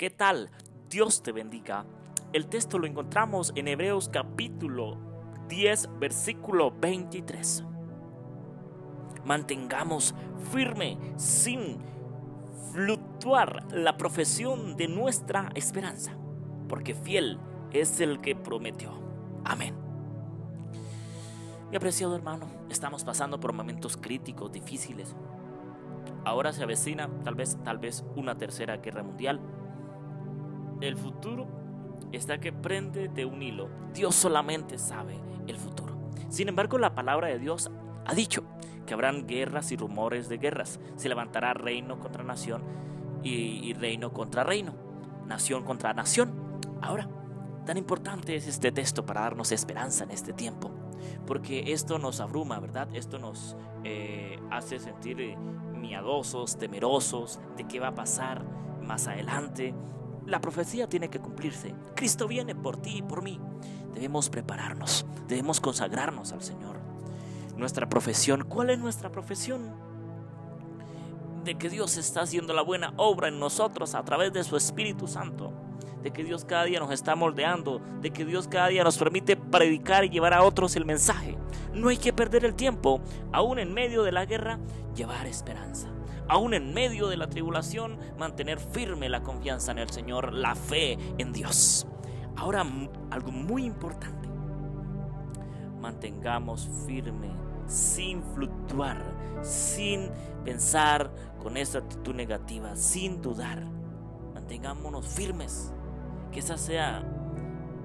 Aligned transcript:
¿Qué 0.00 0.08
tal? 0.08 0.48
Dios 0.88 1.22
te 1.22 1.30
bendiga. 1.30 1.84
El 2.32 2.46
texto 2.46 2.78
lo 2.78 2.86
encontramos 2.86 3.52
en 3.54 3.68
Hebreos 3.68 4.08
capítulo 4.08 4.96
10, 5.50 5.98
versículo 5.98 6.70
23. 6.70 7.66
Mantengamos 9.26 10.14
firme, 10.52 10.96
sin 11.16 11.76
fluctuar, 12.72 13.70
la 13.74 13.98
profesión 13.98 14.78
de 14.78 14.88
nuestra 14.88 15.50
esperanza, 15.54 16.16
porque 16.66 16.94
fiel 16.94 17.38
es 17.70 18.00
el 18.00 18.22
que 18.22 18.34
prometió. 18.34 18.92
Amén. 19.44 19.74
Mi 21.70 21.76
apreciado 21.76 22.16
hermano, 22.16 22.46
estamos 22.70 23.04
pasando 23.04 23.38
por 23.38 23.52
momentos 23.52 23.98
críticos, 23.98 24.50
difíciles. 24.50 25.14
Ahora 26.24 26.54
se 26.54 26.62
avecina 26.62 27.10
tal 27.22 27.34
vez, 27.34 27.58
tal 27.64 27.76
vez 27.76 28.02
una 28.16 28.38
tercera 28.38 28.78
guerra 28.78 29.02
mundial. 29.02 29.40
El 30.80 30.96
futuro 30.96 31.46
está 32.12 32.38
que 32.38 32.52
prende 32.52 33.08
de 33.08 33.24
un 33.24 33.42
hilo. 33.42 33.68
Dios 33.94 34.14
solamente 34.14 34.78
sabe 34.78 35.18
el 35.46 35.56
futuro. 35.56 35.96
Sin 36.28 36.48
embargo, 36.48 36.78
la 36.78 36.94
palabra 36.94 37.28
de 37.28 37.38
Dios 37.38 37.70
ha 38.06 38.14
dicho 38.14 38.44
que 38.86 38.94
habrán 38.94 39.26
guerras 39.26 39.72
y 39.72 39.76
rumores 39.76 40.28
de 40.28 40.38
guerras. 40.38 40.80
Se 40.96 41.08
levantará 41.08 41.54
reino 41.54 41.98
contra 41.98 42.24
nación 42.24 42.62
y, 43.22 43.72
reino 43.74 44.12
contra 44.12 44.44
reino, 44.44 44.74
nación 45.26 45.64
contra 45.64 45.92
nación. 45.92 46.32
Ahora, 46.80 47.08
tan 47.66 47.76
importante 47.76 48.34
es 48.34 48.46
este 48.46 48.72
texto 48.72 49.04
para 49.04 49.22
darnos 49.22 49.52
esperanza 49.52 50.04
en 50.04 50.10
este 50.10 50.32
tiempo 50.32 50.70
porque 51.26 51.72
esto 51.72 51.98
nos 51.98 52.20
abruma, 52.20 52.58
¿verdad? 52.58 52.88
Esto 52.94 53.18
nos 53.18 53.56
eh, 53.84 54.38
hace 54.50 54.78
sentir 54.78 55.20
eh, 55.20 55.36
miedosos, 55.74 56.58
temerosos 56.58 57.40
de 57.56 57.64
qué 57.64 57.80
va 57.80 57.88
a 57.88 57.94
pasar 57.94 58.44
más 58.82 59.06
adelante. 59.06 59.74
La 60.30 60.40
profecía 60.40 60.88
tiene 60.88 61.10
que 61.10 61.18
cumplirse. 61.18 61.74
Cristo 61.96 62.28
viene 62.28 62.54
por 62.54 62.76
ti 62.76 62.98
y 62.98 63.02
por 63.02 63.20
mí. 63.20 63.40
Debemos 63.92 64.30
prepararnos, 64.30 65.04
debemos 65.26 65.60
consagrarnos 65.60 66.30
al 66.30 66.40
Señor. 66.40 66.76
Nuestra 67.56 67.88
profesión, 67.88 68.44
¿cuál 68.44 68.70
es 68.70 68.78
nuestra 68.78 69.10
profesión? 69.10 69.74
De 71.42 71.56
que 71.56 71.68
Dios 71.68 71.96
está 71.96 72.22
haciendo 72.22 72.54
la 72.54 72.62
buena 72.62 72.94
obra 72.96 73.26
en 73.26 73.40
nosotros 73.40 73.96
a 73.96 74.04
través 74.04 74.32
de 74.32 74.44
su 74.44 74.56
Espíritu 74.56 75.08
Santo 75.08 75.52
de 76.00 76.12
que 76.12 76.24
Dios 76.24 76.46
cada 76.46 76.64
día 76.64 76.80
nos 76.80 76.92
está 76.92 77.14
moldeando, 77.14 77.82
de 78.00 78.10
que 78.10 78.24
Dios 78.24 78.48
cada 78.48 78.68
día 78.68 78.82
nos 78.82 78.96
permite 78.96 79.36
predicar 79.36 80.02
y 80.06 80.08
llevar 80.08 80.32
a 80.32 80.42
otros 80.42 80.74
el 80.76 80.86
mensaje. 80.86 81.36
No 81.74 81.90
hay 81.90 81.98
que 81.98 82.14
perder 82.14 82.46
el 82.46 82.54
tiempo, 82.54 83.02
aún 83.32 83.58
en 83.58 83.74
medio 83.74 84.02
de 84.02 84.12
la 84.12 84.24
guerra, 84.24 84.58
llevar 84.94 85.26
esperanza. 85.26 85.88
Aún 86.30 86.54
en 86.54 86.72
medio 86.72 87.08
de 87.08 87.16
la 87.16 87.26
tribulación, 87.26 87.98
mantener 88.16 88.60
firme 88.60 89.08
la 89.08 89.24
confianza 89.24 89.72
en 89.72 89.78
el 89.78 89.90
Señor, 89.90 90.32
la 90.32 90.54
fe 90.54 90.96
en 91.18 91.32
Dios. 91.32 91.88
Ahora, 92.36 92.64
algo 93.10 93.32
muy 93.32 93.64
importante. 93.64 94.28
Mantengamos 95.80 96.68
firme, 96.86 97.32
sin 97.66 98.22
fluctuar, 98.22 99.02
sin 99.42 100.08
pensar 100.44 101.12
con 101.42 101.56
esa 101.56 101.78
actitud 101.78 102.14
negativa, 102.14 102.76
sin 102.76 103.20
dudar. 103.20 103.66
Mantengámonos 104.32 105.08
firmes 105.08 105.74
que 106.30 106.38
esa 106.38 106.56
sea 106.56 107.02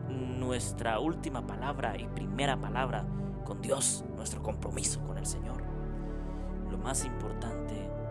nuestra 0.07 0.99
última 0.99 1.47
palabra 1.47 1.97
y 1.97 2.07
primera 2.09 2.61
palabra 2.61 3.07
con 3.43 3.59
Dios, 3.59 4.05
nuestro 4.15 4.43
compromiso 4.43 5.01
con 5.01 5.17
el 5.17 5.25
Señor. 5.25 5.63
Lo 6.69 6.77
más 6.77 7.05
importante 7.05 8.04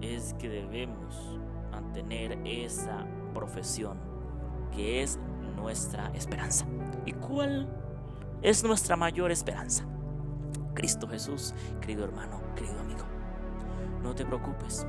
es 0.00 0.34
que 0.34 0.48
debemos 0.48 1.38
mantener 1.70 2.38
esa 2.44 3.06
profesión 3.34 3.98
que 4.74 5.02
es 5.02 5.18
nuestra 5.56 6.10
esperanza. 6.14 6.66
¿Y 7.04 7.12
cuál 7.12 7.68
es 8.42 8.64
nuestra 8.64 8.96
mayor 8.96 9.30
esperanza? 9.30 9.84
Cristo 10.74 11.08
Jesús, 11.08 11.54
querido 11.80 12.04
hermano, 12.04 12.40
querido 12.54 12.78
amigo. 12.80 13.04
No 14.02 14.14
te 14.14 14.24
preocupes. 14.24 14.86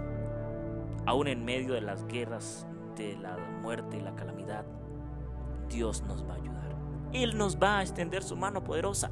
Aún 1.05 1.27
en 1.27 1.43
medio 1.43 1.73
de 1.73 1.81
las 1.81 2.05
guerras 2.05 2.65
de 2.95 3.17
la 3.17 3.37
muerte 3.61 3.97
y 3.97 4.01
la 4.01 4.15
calamidad, 4.15 4.65
Dios 5.67 6.03
nos 6.03 6.27
va 6.27 6.33
a 6.33 6.37
ayudar. 6.37 6.75
Él 7.11 7.37
nos 7.37 7.57
va 7.57 7.79
a 7.79 7.81
extender 7.81 8.23
su 8.23 8.37
mano 8.37 8.63
poderosa. 8.63 9.11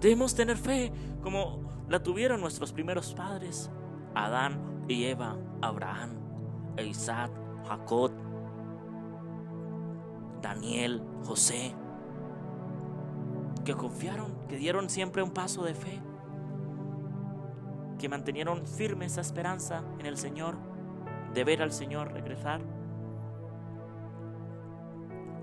Debemos 0.00 0.34
tener 0.34 0.56
fe 0.56 0.92
como 1.22 1.62
la 1.88 2.02
tuvieron 2.02 2.40
nuestros 2.40 2.72
primeros 2.72 3.14
padres, 3.14 3.70
Adán 4.14 4.73
y 4.88 5.04
Eva, 5.04 5.36
Abraham, 5.62 6.10
Isaac, 6.78 7.30
Jacob, 7.66 8.12
Daniel, 10.42 11.02
José, 11.24 11.74
que 13.64 13.74
confiaron, 13.74 14.34
que 14.48 14.56
dieron 14.56 14.90
siempre 14.90 15.22
un 15.22 15.30
paso 15.30 15.64
de 15.64 15.74
fe, 15.74 16.00
que 17.98 18.08
mantenieron 18.08 18.66
firme 18.66 19.06
esa 19.06 19.22
esperanza 19.22 19.82
en 19.98 20.06
el 20.06 20.18
Señor 20.18 20.56
de 21.32 21.44
ver 21.44 21.62
al 21.62 21.72
Señor 21.72 22.12
regresar. 22.12 22.60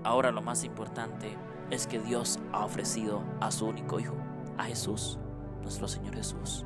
Ahora 0.04 0.30
lo 0.30 0.42
más 0.42 0.64
importante 0.64 1.36
es 1.70 1.86
que 1.86 1.98
Dios 1.98 2.38
ha 2.52 2.64
ofrecido 2.64 3.22
a 3.40 3.50
su 3.50 3.66
único 3.66 3.98
Hijo, 3.98 4.16
a 4.58 4.64
Jesús, 4.64 5.18
nuestro 5.62 5.88
Señor 5.88 6.14
Jesús, 6.14 6.64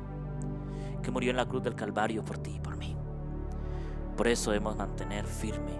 que 1.07 1.11
murió 1.11 1.31
en 1.31 1.37
la 1.37 1.45
cruz 1.45 1.63
del 1.63 1.73
Calvario 1.73 2.21
por 2.21 2.37
ti 2.37 2.55
y 2.57 2.59
por 2.59 2.75
mí. 2.75 2.93
Por 4.17 4.27
eso 4.27 4.51
debemos 4.51 4.75
mantener 4.75 5.25
firme 5.25 5.71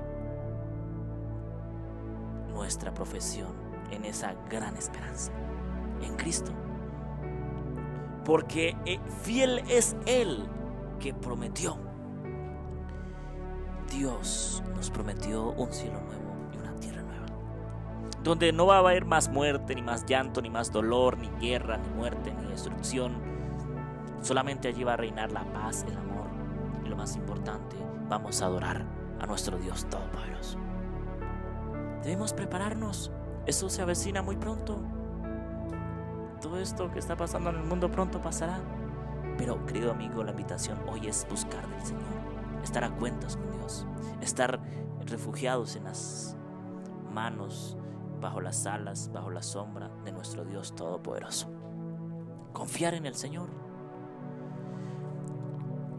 nuestra 2.54 2.94
profesión 2.94 3.50
en 3.92 4.06
esa 4.06 4.36
gran 4.50 4.78
esperanza, 4.78 5.34
en 6.02 6.16
Cristo. 6.16 6.54
Porque 8.24 8.78
eh, 8.86 9.02
fiel 9.22 9.62
es 9.68 9.98
Él 10.06 10.48
que 10.98 11.14
prometió 11.14 11.78
Dios 13.92 14.64
nos 14.78 14.90
prometió 14.90 15.52
un 15.52 15.74
cielo 15.74 16.00
nuevo 16.00 16.38
y 16.54 16.58
una 16.58 16.74
tierra 16.76 17.02
nueva, 17.02 17.26
donde 18.24 18.54
no 18.54 18.66
va 18.66 18.78
a 18.78 18.80
haber 18.80 19.04
más 19.04 19.28
muerte, 19.28 19.76
ni 19.76 19.82
más 19.82 20.06
llanto, 20.06 20.42
ni 20.42 20.50
más 20.50 20.72
dolor, 20.72 21.18
ni 21.18 21.28
guerra, 21.46 21.78
ni 21.78 21.90
muerte, 21.90 22.34
ni 22.34 22.48
destrucción. 22.48 23.37
Solamente 24.22 24.68
allí 24.68 24.84
va 24.84 24.94
a 24.94 24.98
reinar 24.98 25.32
la 25.32 25.44
paz, 25.54 25.86
el 25.88 25.98
amor 25.98 26.28
y 26.84 26.90
lo 26.90 26.96
más 26.96 27.16
importante, 27.16 27.76
vamos 28.10 28.42
a 28.42 28.46
adorar 28.46 28.86
a 29.20 29.26
nuestro 29.26 29.58
Dios 29.58 29.86
Todopoderoso. 29.90 30.58
Debemos 32.04 32.34
prepararnos, 32.34 33.12
eso 33.46 33.70
se 33.70 33.82
avecina 33.82 34.22
muy 34.22 34.36
pronto. 34.38 34.82
Todo 36.42 36.60
esto 36.60 36.92
que 36.92 37.00
está 37.00 37.16
pasando 37.16 37.50
en 37.50 37.58
el 37.58 37.64
mundo 37.64 37.92
pronto 37.92 38.22
pasará. 38.22 38.60
Pero, 39.38 39.66
querido 39.66 39.92
amigo, 39.92 40.24
la 40.24 40.32
invitación 40.32 40.80
hoy 40.88 41.08
es 41.08 41.28
buscar 41.30 41.68
del 41.68 41.86
Señor 41.86 42.28
estar 42.68 42.84
a 42.84 42.90
cuentas 42.92 43.38
con 43.38 43.52
Dios, 43.52 43.86
estar 44.22 44.60
refugiados 45.06 45.76
en 45.78 45.86
las 45.86 46.36
manos, 47.14 47.78
bajo 48.20 48.42
las 48.42 48.66
alas, 48.66 49.10
bajo 49.14 49.30
la 49.30 49.42
sombra 49.42 49.90
de 50.04 50.12
nuestro 50.12 50.44
Dios 50.44 50.76
Todopoderoso. 50.76 51.50
Confiar 52.52 52.94
en 52.94 53.06
el 53.06 53.16
Señor. 53.16 53.67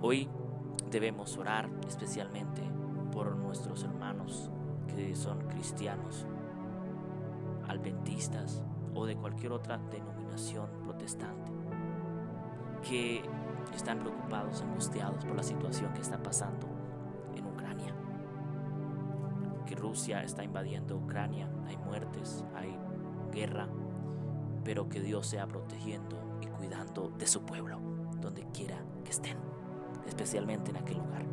Hoy 0.01 0.29
debemos 0.93 1.37
orar 1.39 1.69
especialmente 1.89 2.63
por 3.13 3.35
nuestros 3.37 3.83
hermanos 3.83 4.49
que 4.95 5.17
son 5.17 5.41
cristianos, 5.49 6.25
adventistas 7.67 8.63
o 8.95 9.07
de 9.07 9.17
cualquier 9.17 9.51
otra 9.51 9.79
denominación 9.91 10.71
protestante, 10.85 11.51
que 12.89 13.23
están 13.75 13.99
preocupados, 13.99 14.63
angustiados 14.63 15.25
por 15.25 15.35
la 15.35 15.43
situación 15.43 15.93
que 15.93 16.01
está 16.01 16.23
pasando 16.23 16.69
en 17.35 17.45
Ucrania. 17.45 17.93
Que 19.67 19.75
Rusia 19.75 20.23
está 20.23 20.45
invadiendo 20.45 20.97
Ucrania, 20.97 21.51
hay 21.67 21.77
muertes, 21.77 22.45
hay 22.55 22.79
guerra, 23.33 23.69
pero 24.63 24.89
que 24.89 25.01
Dios 25.01 25.27
sea 25.27 25.49
protegiendo 25.49 26.39
y 26.41 26.47
cuidando 26.47 27.09
de 27.19 27.27
su 27.27 27.43
pueblo, 27.43 27.81
donde 28.21 28.45
quiera 28.53 28.79
que 29.05 29.11
estén 29.11 29.37
especialmente 30.09 30.71
en 30.71 30.79
aquel 30.79 30.99
lugar. 30.99 31.25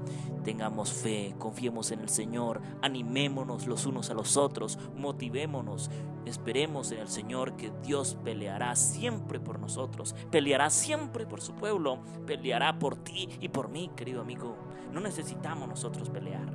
Tengamos 0.44 0.94
fe, 0.94 1.34
confiemos 1.40 1.90
en 1.92 2.02
el 2.02 2.10
Señor, 2.10 2.62
animémonos 2.82 3.66
los 3.66 3.88
unos 3.88 4.12
a 4.12 4.14
los 4.14 4.38
otros, 4.38 4.78
motivémonos, 4.96 5.90
esperemos 6.26 6.92
en 6.92 7.00
el 7.00 7.08
Señor 7.08 7.56
que 7.56 7.72
Dios 7.84 8.16
peleará 8.24 8.76
siempre 8.76 9.40
por 9.40 9.60
nosotros, 9.60 10.16
peleará 10.30 10.70
siempre 10.70 11.26
por 11.26 11.42
su 11.42 11.56
pueblo, 11.56 12.00
peleará 12.28 12.78
por 12.78 12.96
ti 12.96 13.28
y 13.42 13.50
por 13.50 13.70
mí, 13.70 13.90
querido 13.96 14.22
amigo. 14.22 14.56
No 14.92 15.00
necesitamos 15.00 15.68
nosotros 15.68 16.10
pelear, 16.10 16.52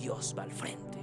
Dios 0.00 0.34
va 0.38 0.44
al 0.44 0.52
frente. 0.52 0.94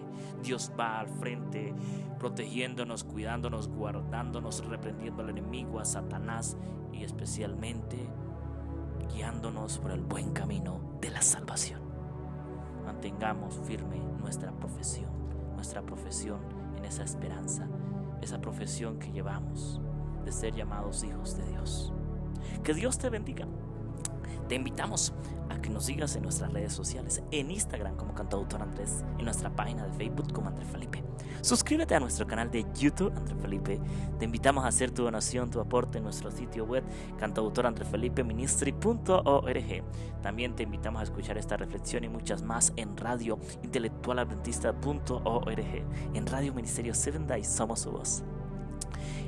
Dios 0.42 0.72
va 0.80 1.00
al 1.00 1.08
frente, 1.08 1.74
protegiéndonos, 2.18 3.04
cuidándonos, 3.04 3.68
guardándonos, 3.68 4.66
reprendiendo 4.66 5.22
al 5.22 5.30
enemigo, 5.30 5.80
a 5.80 5.86
Satanás 5.86 6.58
y 6.92 7.04
especialmente 7.04 8.10
guiándonos 9.14 9.78
por 9.78 9.92
el 9.92 10.02
buen 10.02 10.32
camino 10.32 10.82
de 11.02 11.10
la 11.10 11.22
salvación. 11.22 11.82
mantengamos 12.86 13.60
firme 13.64 14.00
nuestra 14.20 14.52
profesión, 14.52 15.10
nuestra 15.56 15.82
profesión 15.82 16.40
en 16.78 16.86
esa 16.86 17.04
esperanza, 17.04 17.68
esa 18.22 18.40
profesión 18.42 19.00
que 19.00 19.12
llevamos 19.12 19.80
de 20.26 20.32
ser 20.32 20.56
llamados 20.56 21.04
hijos 21.04 21.38
de 21.38 21.46
Dios. 21.50 21.94
Que 22.64 22.74
Dios 22.74 22.98
te 22.98 23.10
bendiga. 23.10 23.48
Te 24.48 24.56
invitamos 24.56 25.14
a 25.50 25.62
que 25.62 25.70
nos 25.70 25.86
sigas 25.86 26.16
en 26.16 26.24
nuestras 26.24 26.52
redes 26.54 26.74
sociales, 26.74 27.22
en 27.32 27.52
Instagram 27.52 27.96
como 27.96 28.14
Cantautor 28.14 28.62
Andrés, 28.62 29.04
en 29.18 29.26
nuestra 29.26 29.56
página 29.56 29.86
de 29.86 29.94
Facebook 29.94 30.32
como 30.34 30.50
Andrés 30.50 30.68
Felipe. 30.70 31.04
Suscríbete 31.42 31.96
a 31.96 32.00
nuestro 32.00 32.28
canal 32.28 32.52
de 32.52 32.66
YouTube 32.78 33.12
Andrés 33.16 33.42
Felipe. 33.42 33.82
Te 34.20 34.26
invitamos 34.26 34.64
a 34.64 34.68
hacer 34.68 34.92
tu 34.92 35.02
donación, 35.04 35.50
tu 35.50 35.60
aporte 35.60 35.98
en 35.98 36.04
nuestro 36.04 36.30
sitio 36.32 36.66
web 36.66 36.84
cantautorandresfelipeministry.org. 37.18 39.84
También 40.22 40.56
te 40.56 40.62
invitamos 40.64 41.02
a 41.02 41.04
escuchar 41.04 41.38
esta 41.38 41.58
reflexión 41.58 42.04
y 42.04 42.10
muchas 42.10 42.44
más 42.44 42.74
en 42.76 42.96
radio 42.96 43.40
intelectualadventista.org, 43.64 45.86
en 46.14 46.28
Radio 46.28 46.54
Ministerio 46.54 46.94
Seven 46.94 47.26
Days 47.28 47.48
Somos 47.48 47.80
su 47.82 47.92
voz 47.92 48.24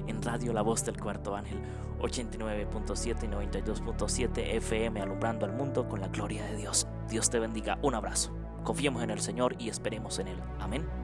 en 0.08 0.22
Radio 0.22 0.54
La 0.54 0.62
Voz 0.62 0.86
del 0.86 1.00
Cuarto 1.00 1.36
Ángel 1.36 1.60
89.7 2.00 3.24
y 3.24 3.28
92.7 3.28 4.56
FM 4.56 5.02
alumbrando 5.02 5.46
al 5.46 5.54
mundo 5.54 5.88
con 5.88 6.02
la 6.02 6.08
gloria 6.08 6.46
de 6.46 6.58
Dios. 6.58 6.88
Dios 7.10 7.30
te 7.30 7.40
bendiga. 7.40 7.80
Un 7.82 7.96
abrazo. 7.96 8.34
Confiemos 8.64 9.04
en 9.04 9.10
el 9.10 9.20
Señor 9.20 9.56
y 9.60 9.70
esperemos 9.70 10.20
en 10.20 10.30
Él. 10.30 10.40
Amén. 10.60 11.03